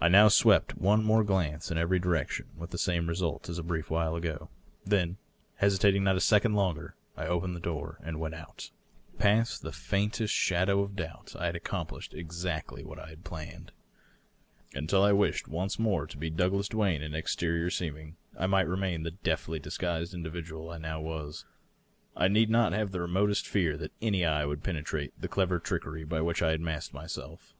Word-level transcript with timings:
I 0.00 0.06
now 0.06 0.28
swept 0.28 0.78
one 0.78 1.02
more 1.02 1.24
glance 1.24 1.68
in 1.72 1.78
every 1.78 1.98
direction, 1.98 2.46
and 2.52 2.60
with 2.60 2.70
the 2.70 2.78
same 2.78 3.08
result 3.08 3.48
as 3.48 3.58
a 3.58 3.64
brief 3.64 3.90
while 3.90 4.14
ago. 4.14 4.50
Then, 4.86 5.16
hesi 5.60 5.80
tating 5.80 6.02
not 6.02 6.14
a 6.14 6.20
second 6.20 6.52
longer, 6.54 6.94
I 7.16 7.26
opened 7.26 7.56
the 7.56 7.60
door 7.60 7.98
and 8.04 8.20
went 8.20 8.36
out. 8.36 8.70
Past 9.18 9.62
the 9.62 9.72
faintest 9.72 10.32
slmdow 10.32 10.80
of 10.84 10.94
doubt 10.94 11.34
I 11.36 11.46
had 11.46 11.56
accomplished 11.56 12.14
exactly 12.14 12.84
what 12.84 13.00
I 13.00 13.08
had 13.08 13.24
planned. 13.24 13.72
Until 14.74 15.02
I 15.02 15.10
wished 15.10 15.48
once 15.48 15.76
more 15.76 16.06
to 16.06 16.16
be 16.16 16.30
Douglas 16.30 16.68
Duane 16.68 17.02
in 17.02 17.12
ex 17.12 17.34
terior 17.34 17.72
seeming, 17.72 18.14
I 18.38 18.46
might 18.46 18.68
remain 18.68 19.02
the 19.02 19.10
deftly 19.10 19.58
disguised 19.58 20.14
individual 20.14 20.70
I 20.70 20.78
now 20.78 21.00
was. 21.00 21.44
I 22.16 22.28
need 22.28 22.48
not 22.48 22.72
have 22.74 22.92
the 22.92 23.00
remotest 23.00 23.44
fear 23.48 23.76
that 23.78 23.90
any 24.00 24.24
eye 24.24 24.44
would 24.46 24.62
penetrate 24.62 25.20
the 25.20 25.26
clever 25.26 25.58
trickery 25.58 26.04
by 26.04 26.20
which 26.20 26.42
I 26.42 26.52
had 26.52 26.60
masked 26.60 26.94
myself. 26.94 27.54